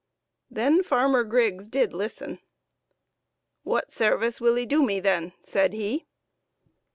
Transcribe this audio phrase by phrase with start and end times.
[0.49, 2.39] Then Farmer Griggs did listen."
[3.63, 6.07] What sarvice will 'ee do me then?" said he.